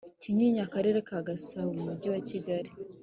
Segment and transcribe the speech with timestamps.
[0.21, 2.69] Kinyinya Akarere ka Gasabo mu Mujyi wa Kigali